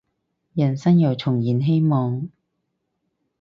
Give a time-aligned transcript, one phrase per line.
[0.55, 2.27] 人生又重燃希望